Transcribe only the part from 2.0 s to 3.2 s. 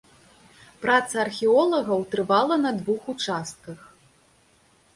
трывала на двух